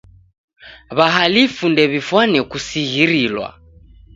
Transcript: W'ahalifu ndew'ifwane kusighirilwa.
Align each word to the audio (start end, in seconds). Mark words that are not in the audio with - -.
W'ahalifu 0.97 1.63
ndew'ifwane 1.71 2.39
kusighirilwa. 2.49 3.49